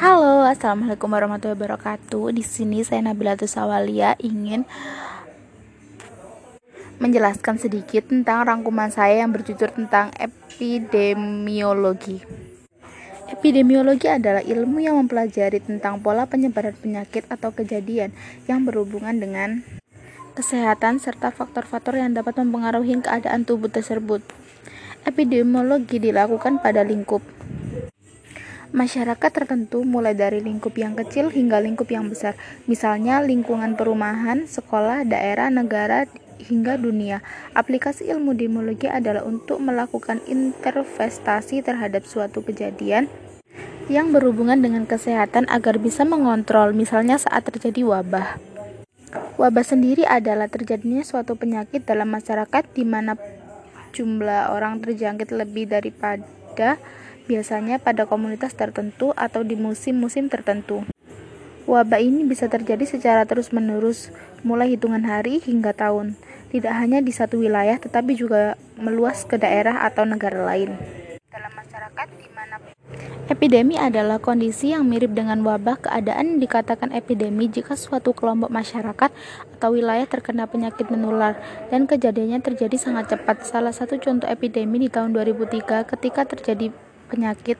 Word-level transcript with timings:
Halo, 0.00 0.48
assalamualaikum 0.48 1.12
warahmatullahi 1.12 1.60
wabarakatuh. 1.60 2.32
Di 2.32 2.40
sini 2.40 2.80
saya 2.80 3.04
Nabila 3.04 3.36
Tusawalia 3.36 4.16
ingin 4.16 4.64
menjelaskan 6.96 7.60
sedikit 7.60 8.08
tentang 8.08 8.48
rangkuman 8.48 8.88
saya 8.88 9.20
yang 9.20 9.28
berjudul 9.28 9.68
tentang 9.76 10.08
epidemiologi. 10.16 12.16
Epidemiologi 13.28 14.08
adalah 14.08 14.40
ilmu 14.40 14.80
yang 14.80 14.96
mempelajari 15.04 15.60
tentang 15.60 16.00
pola 16.00 16.24
penyebaran 16.24 16.72
penyakit 16.80 17.28
atau 17.28 17.52
kejadian 17.52 18.16
yang 18.48 18.64
berhubungan 18.64 19.20
dengan 19.20 19.60
kesehatan 20.32 20.96
serta 20.96 21.28
faktor-faktor 21.28 22.00
yang 22.00 22.16
dapat 22.16 22.40
mempengaruhi 22.40 23.04
keadaan 23.04 23.44
tubuh 23.44 23.68
tersebut. 23.68 24.24
Epidemiologi 25.04 26.00
dilakukan 26.00 26.64
pada 26.64 26.88
lingkup 26.88 27.20
masyarakat 28.70 29.30
tertentu 29.30 29.82
mulai 29.82 30.14
dari 30.14 30.38
lingkup 30.38 30.74
yang 30.78 30.94
kecil 30.94 31.30
hingga 31.30 31.58
lingkup 31.58 31.90
yang 31.90 32.06
besar, 32.06 32.38
misalnya 32.70 33.22
lingkungan 33.22 33.74
perumahan, 33.74 34.46
sekolah, 34.46 35.06
daerah, 35.06 35.50
negara, 35.50 36.06
hingga 36.40 36.80
dunia. 36.80 37.20
Aplikasi 37.52 38.08
ilmu 38.08 38.32
dimologi 38.32 38.88
adalah 38.88 39.26
untuk 39.26 39.60
melakukan 39.60 40.24
intervestasi 40.24 41.60
terhadap 41.60 42.08
suatu 42.08 42.40
kejadian 42.40 43.10
yang 43.90 44.14
berhubungan 44.14 44.62
dengan 44.62 44.86
kesehatan 44.86 45.50
agar 45.50 45.82
bisa 45.82 46.06
mengontrol, 46.06 46.70
misalnya 46.70 47.18
saat 47.18 47.42
terjadi 47.42 47.82
wabah. 47.82 48.38
Wabah 49.34 49.66
sendiri 49.66 50.06
adalah 50.06 50.46
terjadinya 50.46 51.02
suatu 51.02 51.34
penyakit 51.34 51.82
dalam 51.82 52.06
masyarakat 52.14 52.70
di 52.70 52.86
mana 52.86 53.18
jumlah 53.90 54.54
orang 54.54 54.78
terjangkit 54.78 55.34
lebih 55.34 55.66
daripada 55.66 56.78
biasanya 57.28 57.82
pada 57.82 58.08
komunitas 58.08 58.56
tertentu 58.56 59.12
atau 59.16 59.44
di 59.44 59.58
musim-musim 59.58 60.30
tertentu. 60.30 60.84
Wabah 61.70 62.02
ini 62.02 62.26
bisa 62.26 62.50
terjadi 62.50 62.82
secara 62.82 63.22
terus-menerus, 63.28 64.10
mulai 64.42 64.74
hitungan 64.74 65.06
hari 65.06 65.38
hingga 65.38 65.70
tahun, 65.76 66.18
tidak 66.50 66.74
hanya 66.74 66.98
di 66.98 67.14
satu 67.14 67.38
wilayah 67.38 67.78
tetapi 67.78 68.18
juga 68.18 68.58
meluas 68.74 69.22
ke 69.22 69.38
daerah 69.38 69.86
atau 69.86 70.02
negara 70.02 70.42
lain. 70.42 70.74
Dalam 71.30 71.52
masyarakat 71.54 72.06
di 72.18 72.26
mana 72.34 72.58
epidemi 73.30 73.78
adalah 73.78 74.18
kondisi 74.18 74.74
yang 74.74 74.82
mirip 74.82 75.14
dengan 75.14 75.46
wabah, 75.46 75.78
keadaan 75.78 76.42
dikatakan 76.42 76.90
epidemi 76.90 77.46
jika 77.46 77.78
suatu 77.78 78.10
kelompok 78.10 78.50
masyarakat 78.50 79.14
atau 79.54 79.70
wilayah 79.70 80.10
terkena 80.10 80.50
penyakit 80.50 80.90
menular 80.90 81.38
dan 81.70 81.86
kejadiannya 81.86 82.42
terjadi 82.42 82.74
sangat 82.74 83.14
cepat. 83.14 83.46
Salah 83.46 83.70
satu 83.70 83.94
contoh 84.02 84.26
epidemi 84.26 84.82
di 84.82 84.88
tahun 84.90 85.14
2003 85.14 85.86
ketika 85.86 86.26
terjadi 86.26 86.74
penyakit 87.10 87.58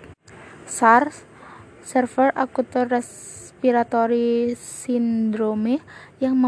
SARS 0.70 1.26
Severe 1.82 2.30
Acute 2.38 2.86
Respiratory 2.86 4.54
Syndrome 4.54 5.82
yang, 6.22 6.38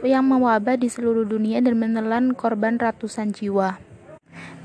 yang 0.00 0.24
mewabah 0.24 0.80
di 0.80 0.88
seluruh 0.88 1.28
dunia 1.28 1.60
dan 1.60 1.76
menelan 1.76 2.32
korban 2.32 2.80
ratusan 2.80 3.36
jiwa. 3.36 3.76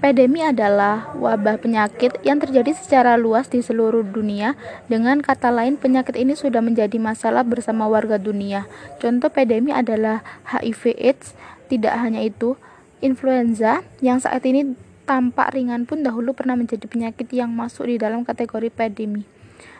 Pandemi 0.01 0.41
adalah 0.41 1.13
wabah 1.13 1.61
penyakit 1.61 2.25
yang 2.25 2.41
terjadi 2.41 2.73
secara 2.73 3.21
luas 3.21 3.45
di 3.53 3.61
seluruh 3.61 4.01
dunia. 4.01 4.57
Dengan 4.89 5.21
kata 5.21 5.53
lain, 5.53 5.77
penyakit 5.77 6.17
ini 6.17 6.33
sudah 6.33 6.57
menjadi 6.57 6.97
masalah 6.97 7.45
bersama 7.45 7.85
warga 7.85 8.17
dunia. 8.17 8.65
Contoh 8.97 9.29
pandemi 9.29 9.69
adalah 9.69 10.25
HIV/AIDS. 10.49 11.37
Tidak 11.69 11.93
hanya 11.93 12.25
itu, 12.25 12.57
influenza 13.05 13.85
yang 14.01 14.17
saat 14.17 14.41
ini 14.49 14.73
tampak 15.11 15.51
ringan 15.51 15.83
pun 15.83 16.07
dahulu 16.07 16.31
pernah 16.31 16.55
menjadi 16.55 16.87
penyakit 16.87 17.27
yang 17.35 17.51
masuk 17.51 17.83
di 17.91 17.99
dalam 17.99 18.23
kategori 18.23 18.71
pandemi 18.71 19.27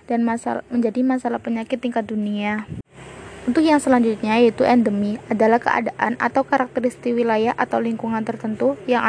dan 0.03 0.27
masalah, 0.27 0.59
menjadi 0.67 1.07
masalah 1.07 1.39
penyakit 1.39 1.79
tingkat 1.79 2.03
dunia. 2.03 2.67
Untuk 3.47 3.63
yang 3.63 3.79
selanjutnya 3.79 4.43
yaitu 4.43 4.67
endemi 4.67 5.23
adalah 5.31 5.63
keadaan 5.63 6.19
atau 6.19 6.43
karakteristik 6.43 7.15
wilayah 7.15 7.55
atau 7.55 7.79
lingkungan 7.79 8.27
tertentu 8.27 8.75
yang 8.91 9.07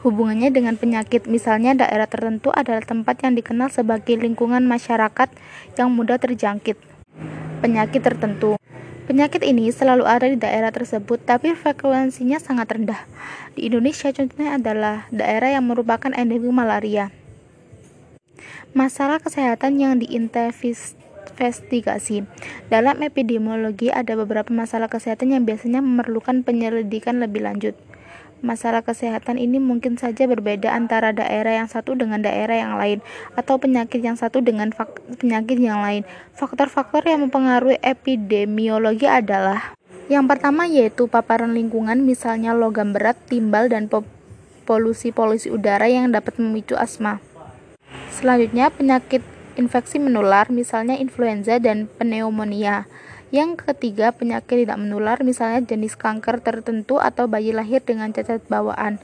hubungannya 0.00 0.48
dengan 0.48 0.80
penyakit. 0.80 1.28
Misalnya 1.28 1.76
daerah 1.76 2.08
tertentu 2.08 2.48
adalah 2.56 2.80
tempat 2.80 3.20
yang 3.20 3.36
dikenal 3.36 3.68
sebagai 3.68 4.16
lingkungan 4.16 4.64
masyarakat 4.64 5.28
yang 5.76 5.92
mudah 5.92 6.16
terjangkit 6.16 6.80
penyakit 7.60 8.00
tertentu. 8.00 8.56
Penyakit 9.10 9.42
ini 9.42 9.74
selalu 9.74 10.06
ada 10.06 10.30
di 10.30 10.38
daerah 10.38 10.70
tersebut, 10.70 11.18
tapi 11.26 11.58
frekuensinya 11.58 12.38
sangat 12.38 12.70
rendah. 12.70 13.10
Di 13.58 13.66
Indonesia, 13.66 14.06
contohnya 14.14 14.54
adalah 14.54 15.10
daerah 15.10 15.50
yang 15.50 15.66
merupakan 15.66 16.14
endemi 16.14 16.46
malaria. 16.54 17.10
Masalah 18.70 19.18
kesehatan 19.18 19.82
yang 19.82 19.98
diinvestigasi 19.98 22.22
dalam 22.70 23.02
epidemiologi 23.02 23.90
ada 23.90 24.14
beberapa 24.14 24.54
masalah 24.54 24.86
kesehatan 24.86 25.34
yang 25.34 25.42
biasanya 25.42 25.82
memerlukan 25.82 26.46
penyelidikan 26.46 27.18
lebih 27.18 27.50
lanjut. 27.50 27.74
Masalah 28.40 28.80
kesehatan 28.80 29.36
ini 29.36 29.60
mungkin 29.60 30.00
saja 30.00 30.24
berbeda 30.24 30.72
antara 30.72 31.12
daerah 31.12 31.60
yang 31.60 31.68
satu 31.68 31.92
dengan 31.92 32.24
daerah 32.24 32.56
yang 32.56 32.74
lain, 32.80 32.98
atau 33.36 33.60
penyakit 33.60 34.00
yang 34.00 34.16
satu 34.16 34.40
dengan 34.40 34.72
penyakit 35.20 35.60
yang 35.60 35.84
lain. 35.84 36.08
Faktor-faktor 36.32 37.04
yang 37.04 37.20
mempengaruhi 37.28 37.76
epidemiologi 37.84 39.04
adalah 39.04 39.76
yang 40.10 40.26
pertama 40.26 40.66
yaitu 40.66 41.06
paparan 41.06 41.52
lingkungan, 41.54 42.02
misalnya 42.02 42.56
logam 42.56 42.96
berat, 42.96 43.14
timbal, 43.28 43.70
dan 43.70 43.86
polusi-polusi 44.66 45.52
udara 45.54 45.86
yang 45.86 46.10
dapat 46.10 46.40
memicu 46.40 46.74
asma. 46.74 47.22
Selanjutnya, 48.10 48.74
penyakit 48.74 49.22
infeksi 49.54 50.02
menular, 50.02 50.50
misalnya 50.50 50.98
influenza 50.98 51.60
dan 51.62 51.86
pneumonia. 52.00 52.88
Yang 53.30 53.62
ketiga, 53.62 54.10
penyakit 54.10 54.66
tidak 54.66 54.78
menular, 54.82 55.22
misalnya 55.22 55.62
jenis 55.62 55.94
kanker 55.94 56.42
tertentu 56.42 56.98
atau 56.98 57.30
bayi 57.30 57.54
lahir 57.54 57.78
dengan 57.78 58.10
cacat 58.10 58.42
bawaan. 58.50 58.98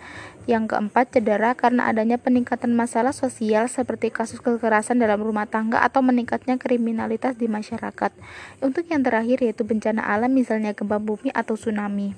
Yang 0.47 0.75
keempat, 0.75 1.11
cedera 1.11 1.55
karena 1.59 1.91
adanya 1.91 2.19
peningkatan 2.19 2.71
masalah 2.75 3.11
sosial 3.11 3.67
seperti 3.67 4.15
kasus 4.15 4.39
kekerasan 4.39 5.03
dalam 5.03 5.19
rumah 5.19 5.47
tangga 5.47 5.83
atau 5.83 6.03
meningkatnya 6.03 6.55
kriminalitas 6.59 7.35
di 7.35 7.51
masyarakat. 7.51 8.15
Untuk 8.63 8.87
yang 8.87 9.03
terakhir 9.03 9.43
yaitu 9.43 9.67
bencana 9.67 10.07
alam 10.07 10.31
misalnya 10.31 10.75
gempa 10.75 11.03
bumi 11.03 11.35
atau 11.35 11.59
tsunami. 11.59 12.15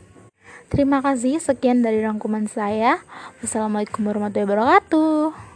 Terima 0.68 1.00
kasih, 1.00 1.40
sekian 1.40 1.80
dari 1.80 2.04
rangkuman 2.04 2.44
saya. 2.48 3.00
Wassalamualaikum 3.40 4.04
warahmatullahi 4.04 4.48
wabarakatuh. 4.48 5.47